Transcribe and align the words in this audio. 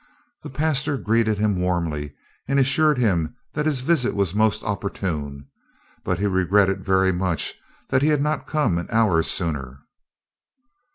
The 0.41 0.49
pastor 0.49 0.97
greeted 0.97 1.37
him 1.37 1.57
warmly 1.61 2.15
and 2.47 2.57
assured 2.57 2.97
him 2.97 3.35
that 3.53 3.67
his 3.67 3.81
visit 3.81 4.15
was 4.15 4.33
most 4.33 4.63
opportune; 4.63 5.45
but 6.03 6.17
he 6.17 6.25
regretted 6.25 6.83
very 6.83 7.11
much 7.11 7.53
that 7.91 8.01
he 8.01 8.07
had 8.07 8.19
not 8.19 8.47
come 8.47 8.79
an 8.79 8.87
hour 8.89 9.21
sooner. 9.21 9.81